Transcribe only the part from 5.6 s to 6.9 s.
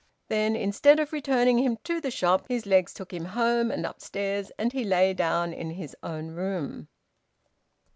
his own room.